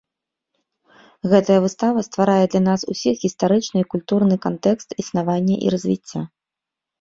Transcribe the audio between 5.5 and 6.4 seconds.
і развіцця.